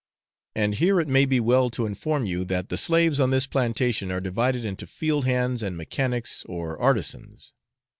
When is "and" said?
0.55-0.73, 5.61-5.77